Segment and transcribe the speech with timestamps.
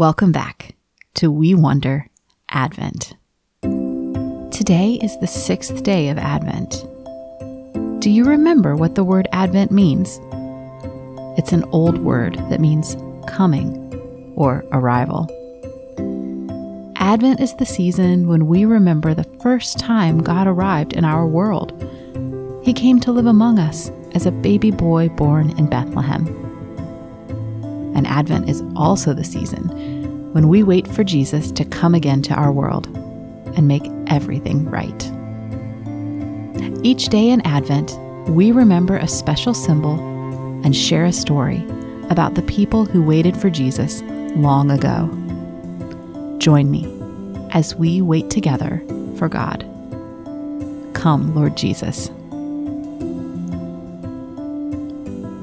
[0.00, 0.76] Welcome back
[1.16, 2.06] to We Wonder
[2.48, 3.16] Advent.
[3.60, 6.86] Today is the sixth day of Advent.
[8.00, 10.18] Do you remember what the word Advent means?
[11.38, 15.28] It's an old word that means coming or arrival.
[16.96, 21.74] Advent is the season when we remember the first time God arrived in our world.
[22.64, 26.49] He came to live among us as a baby boy born in Bethlehem.
[27.94, 29.68] And Advent is also the season
[30.32, 32.86] when we wait for Jesus to come again to our world
[33.56, 35.10] and make everything right.
[36.84, 37.98] Each day in Advent,
[38.28, 39.98] we remember a special symbol
[40.64, 41.64] and share a story
[42.10, 44.02] about the people who waited for Jesus
[44.36, 45.08] long ago.
[46.38, 46.86] Join me
[47.52, 48.82] as we wait together
[49.16, 49.66] for God.
[50.94, 52.08] Come, Lord Jesus.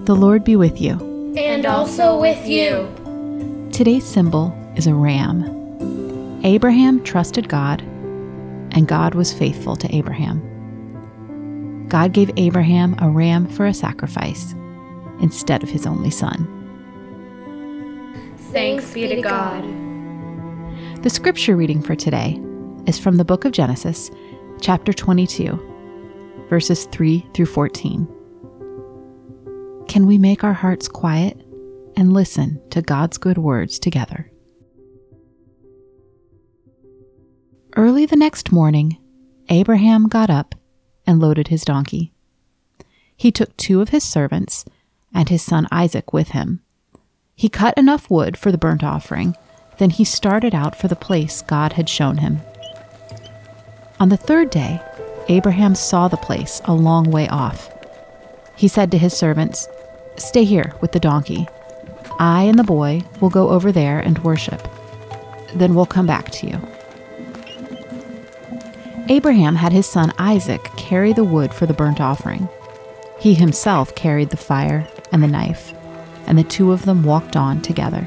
[0.06, 1.07] The Lord be with you.
[1.38, 2.90] And also with you.
[3.72, 6.42] Today's symbol is a ram.
[6.44, 7.82] Abraham trusted God,
[8.72, 11.86] and God was faithful to Abraham.
[11.90, 14.56] God gave Abraham a ram for a sacrifice
[15.22, 16.48] instead of his only son.
[18.52, 19.64] Thanks be to God.
[21.04, 22.42] The scripture reading for today
[22.88, 24.10] is from the book of Genesis,
[24.60, 28.17] chapter 22, verses 3 through 14.
[29.98, 31.44] Can we make our hearts quiet
[31.96, 34.32] and listen to God's good words together?
[37.76, 39.00] Early the next morning,
[39.50, 40.54] Abraham got up
[41.08, 42.14] and loaded his donkey.
[43.16, 44.66] He took two of his servants
[45.16, 46.62] and his son Isaac with him.
[47.34, 49.36] He cut enough wood for the burnt offering,
[49.80, 52.42] then he started out for the place God had shown him.
[54.00, 54.80] On the third day,
[55.28, 57.72] Abraham saw the place a long way off.
[58.56, 59.68] He said to his servants,
[60.18, 61.48] Stay here with the donkey.
[62.20, 64.68] I and the boy will go over there and worship.
[65.54, 66.60] Then we'll come back to you.
[69.10, 72.50] Abraham had his son Isaac carry the wood for the burnt offering.
[73.20, 75.74] He himself carried the fire and the knife,
[76.26, 78.06] and the two of them walked on together.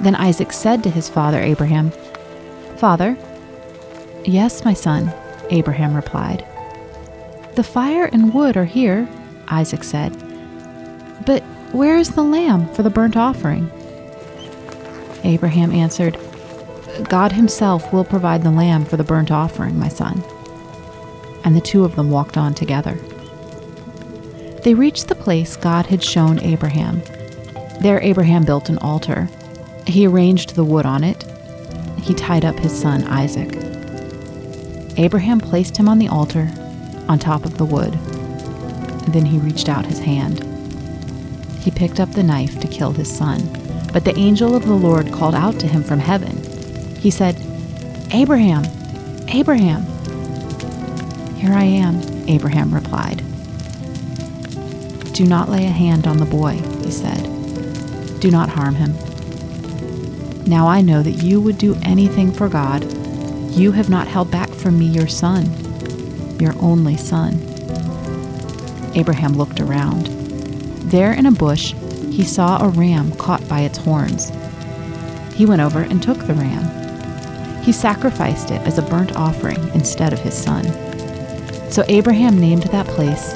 [0.00, 1.90] Then Isaac said to his father Abraham,
[2.76, 3.16] Father?
[4.24, 5.12] Yes, my son,
[5.50, 6.46] Abraham replied.
[7.54, 9.08] The fire and wood are here,
[9.48, 10.16] Isaac said.
[11.24, 13.70] But where is the lamb for the burnt offering?
[15.24, 16.18] Abraham answered,
[17.08, 20.22] God himself will provide the lamb for the burnt offering, my son.
[21.44, 22.94] And the two of them walked on together.
[24.64, 27.02] They reached the place God had shown Abraham.
[27.80, 29.28] There, Abraham built an altar.
[29.86, 31.24] He arranged the wood on it.
[32.00, 33.56] He tied up his son Isaac.
[34.98, 36.50] Abraham placed him on the altar,
[37.08, 37.92] on top of the wood.
[39.08, 40.51] Then he reached out his hand.
[41.62, 43.40] He picked up the knife to kill his son,
[43.92, 46.36] but the angel of the Lord called out to him from heaven.
[46.96, 47.36] He said,
[48.10, 48.64] Abraham,
[49.28, 49.82] Abraham.
[51.36, 53.18] Here I am, Abraham replied.
[55.12, 57.22] Do not lay a hand on the boy, he said.
[58.20, 58.94] Do not harm him.
[60.44, 62.82] Now I know that you would do anything for God.
[63.52, 65.46] You have not held back from me your son,
[66.40, 67.34] your only son.
[68.94, 70.21] Abraham looked around.
[70.84, 71.74] There in a bush,
[72.10, 74.30] he saw a ram caught by its horns.
[75.34, 77.62] He went over and took the ram.
[77.62, 80.64] He sacrificed it as a burnt offering instead of his son.
[81.70, 83.32] So Abraham named that place,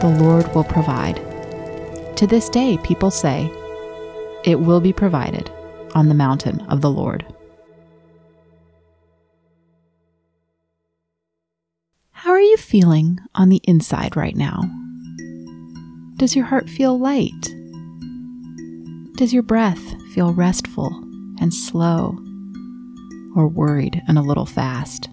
[0.00, 1.16] The Lord Will Provide.
[2.16, 3.50] To this day, people say,
[4.44, 5.50] It will be provided
[5.94, 7.26] on the mountain of the Lord.
[12.12, 14.70] How are you feeling on the inside right now?
[16.20, 17.54] Does your heart feel light?
[19.16, 19.80] Does your breath
[20.12, 20.88] feel restful
[21.40, 22.18] and slow,
[23.34, 25.08] or worried and a little fast?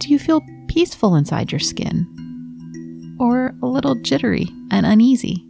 [0.00, 2.06] Do you feel peaceful inside your skin,
[3.20, 5.46] or a little jittery and uneasy?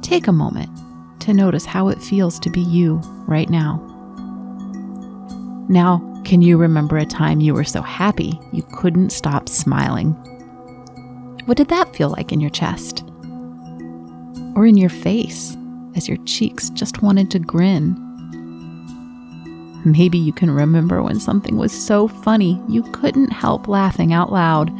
[0.00, 0.70] Take a moment
[1.22, 3.84] to notice how it feels to be you right now.
[5.68, 10.16] Now, can you remember a time you were so happy you couldn't stop smiling?
[11.48, 13.02] What did that feel like in your chest?
[14.54, 15.56] Or in your face
[15.96, 17.94] as your cheeks just wanted to grin?
[19.86, 24.70] Maybe you can remember when something was so funny you couldn't help laughing out loud.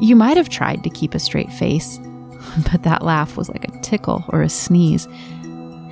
[0.00, 1.98] You might have tried to keep a straight face,
[2.70, 5.08] but that laugh was like a tickle or a sneeze.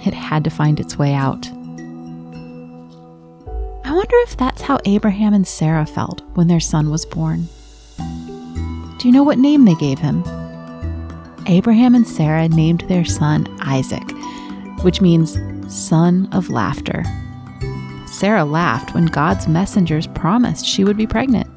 [0.07, 1.49] It had to find its way out.
[3.85, 7.49] I wonder if that's how Abraham and Sarah felt when their son was born.
[9.03, 10.23] Do you know what name they gave him?
[11.49, 14.09] Abraham and Sarah named their son Isaac,
[14.85, 17.03] which means son of laughter.
[18.07, 21.49] Sarah laughed when God's messengers promised she would be pregnant.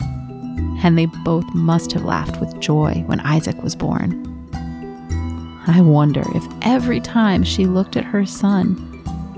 [0.83, 4.25] And they both must have laughed with joy when Isaac was born.
[5.67, 8.75] I wonder if every time she looked at her son,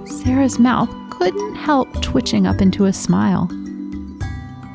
[0.06, 3.51] Sarah's mouth couldn't help twitching up into a smile.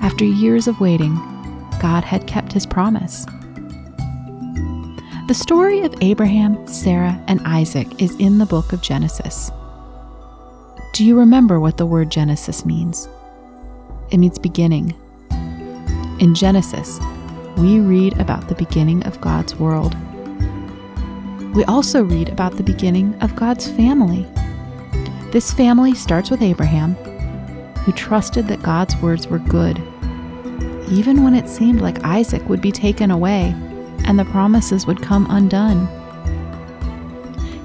[0.03, 1.17] After years of waiting,
[1.83, 3.27] God had kept his promise.
[5.27, 9.51] The story of Abraham, Sarah, and Isaac is in the book of Genesis.
[10.93, 13.09] Do you remember what the word Genesis means?
[14.13, 14.95] It means beginning.
[16.21, 17.01] In Genesis,
[17.57, 19.97] we read about the beginning of God's world.
[21.53, 24.25] We also read about the beginning of God's family.
[25.33, 26.95] This family starts with Abraham,
[27.85, 29.83] who trusted that God's words were good,
[30.91, 33.55] even when it seemed like Isaac would be taken away
[34.05, 35.89] and the promises would come undone.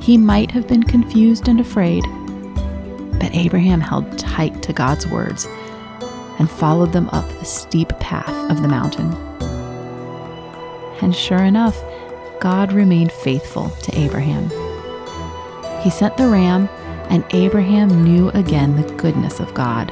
[0.02, 2.04] He might have been confused and afraid,
[3.20, 5.48] but Abraham held tight to God's words
[6.40, 9.12] and followed them up the steep path of the mountain.
[11.02, 11.78] And sure enough,
[12.40, 14.50] God remained faithful to Abraham.
[15.82, 16.70] He sent the ram
[17.10, 19.92] and Abraham knew again the goodness of God.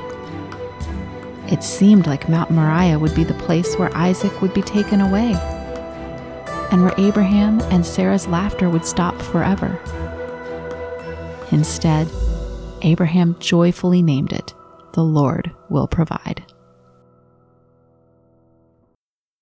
[1.52, 5.34] It seemed like Mount Moriah would be the place where Isaac would be taken away,
[6.72, 9.80] and where Abraham and Sarah's laughter would stop forever.
[11.52, 12.10] Instead,
[12.82, 14.54] Abraham joyfully named it,
[14.94, 16.44] The Lord Will Provide.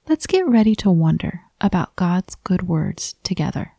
[0.07, 3.73] Let's get ready to wonder about God's good words together.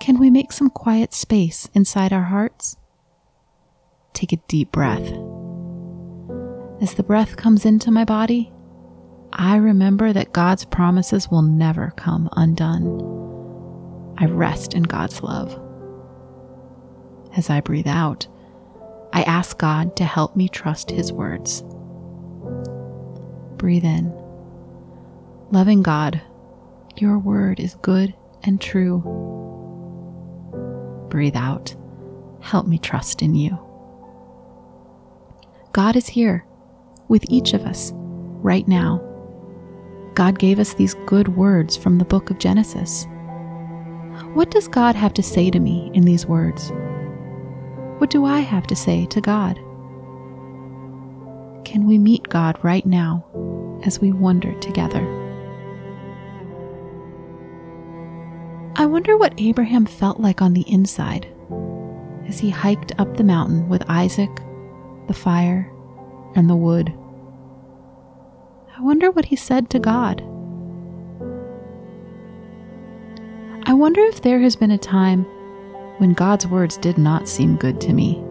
[0.00, 2.78] Can we make some quiet space inside our hearts?
[4.14, 5.06] Take a deep breath.
[6.80, 8.50] As the breath comes into my body,
[9.30, 12.86] I remember that God's promises will never come undone.
[14.16, 15.60] I rest in God's love.
[17.36, 18.26] As I breathe out,
[19.12, 21.62] I ask God to help me trust His words.
[23.58, 24.10] Breathe in.
[25.50, 26.22] Loving God,
[26.96, 29.39] your word is good and true
[31.10, 31.74] breathe out.
[32.40, 33.58] Help me trust in you.
[35.72, 36.44] God is here
[37.08, 39.02] with each of us right now.
[40.14, 43.06] God gave us these good words from the book of Genesis.
[44.34, 46.70] What does God have to say to me in these words?
[47.98, 49.56] What do I have to say to God?
[51.64, 53.24] Can we meet God right now
[53.84, 55.19] as we wonder together?
[58.80, 61.28] I wonder what Abraham felt like on the inside
[62.26, 64.30] as he hiked up the mountain with Isaac,
[65.06, 65.70] the fire,
[66.34, 66.90] and the wood.
[68.74, 70.22] I wonder what he said to God.
[73.64, 75.24] I wonder if there has been a time
[75.98, 78.24] when God's words did not seem good to me.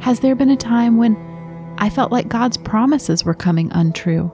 [0.00, 1.16] Has there been a time when
[1.78, 4.24] I felt like God's promises were coming untrue?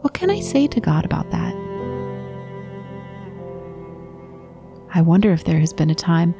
[0.00, 1.71] What can I say to God about that?
[4.94, 6.34] I wonder if there has been a time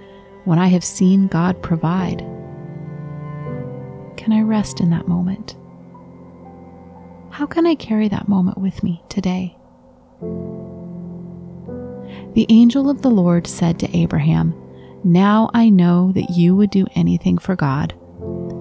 [0.44, 2.19] when I have seen God provide.
[4.19, 5.56] Can I rest in that moment?
[7.31, 9.56] How can I carry that moment with me today?
[12.34, 14.54] The angel of the Lord said to Abraham,
[15.02, 17.94] Now I know that you would do anything for God.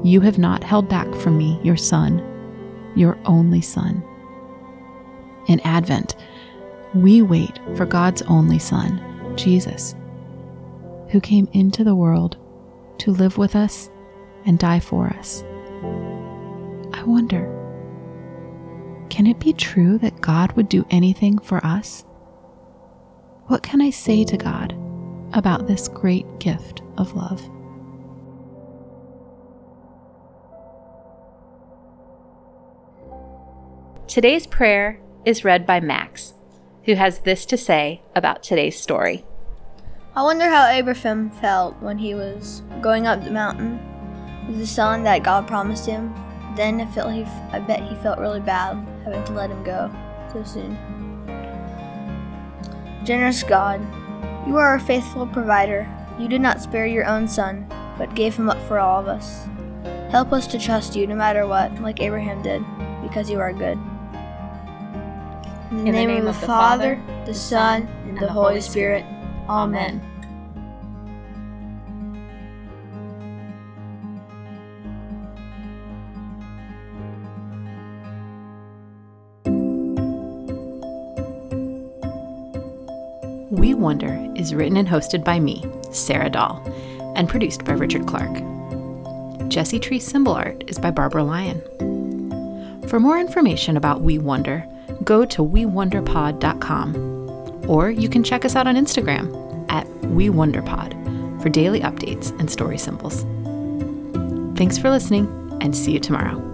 [0.05, 2.23] You have not held back from me your son,
[2.95, 4.01] your only son.
[5.47, 6.15] In Advent,
[6.93, 9.95] we wait for God's only son Jesus,
[11.09, 12.37] who came into the world
[12.99, 13.89] to live with us
[14.45, 15.43] and die for us.
[16.93, 17.57] I wonder,
[19.09, 22.05] can it be true that God would do anything for us?
[23.47, 24.73] What can I say to God
[25.33, 27.41] about this great gift of love?
[34.07, 36.33] Today's prayer is read by Max
[36.85, 39.23] who has this to say about today's story.
[40.15, 43.79] I wonder how Abraham felt when he was going up the mountain
[44.47, 46.13] with the son that God promised him.
[46.55, 49.89] Then I felt he, I bet he felt really bad having to let him go
[50.33, 50.77] so soon.
[53.05, 53.79] Generous God,
[54.47, 55.87] you are a faithful provider.
[56.19, 57.65] You did not spare your own son,
[57.97, 59.47] but gave him up for all of us.
[60.11, 62.63] Help us to trust you no matter what, like Abraham did,
[63.01, 63.79] because you are good.
[65.71, 68.59] In the, In name, the name, of the, Father, Father, the Son, and the Holy
[68.59, 69.05] Spirit.
[69.47, 70.05] Amen.
[83.49, 86.61] We Wonder is written and hosted by me, Sarah Dahl,
[87.15, 88.41] and produced by Richard Clark.
[89.49, 91.61] Jesse Tree symbol art is by Barbara Lyon.
[92.89, 94.67] For more information about We Wonder,
[95.03, 97.11] go to wewonderpod.com
[97.67, 99.27] or you can check us out on Instagram
[99.69, 103.23] at WeWonderPod for daily updates and story symbols.
[104.57, 105.27] Thanks for listening
[105.61, 106.50] and see you tomorrow.